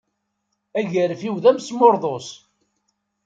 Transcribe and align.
Agarfiw 0.79 1.35
d 1.43 1.45
amesmurḍus. 1.49 2.29